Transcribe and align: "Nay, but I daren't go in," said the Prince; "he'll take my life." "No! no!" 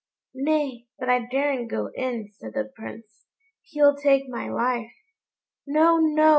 "Nay, 0.33 0.87
but 0.97 1.09
I 1.09 1.27
daren't 1.27 1.69
go 1.69 1.91
in," 1.93 2.31
said 2.31 2.53
the 2.55 2.63
Prince; 2.75 3.27
"he'll 3.61 3.95
take 3.95 4.27
my 4.27 4.49
life." 4.49 4.91
"No! 5.67 5.97
no!" 5.99 6.29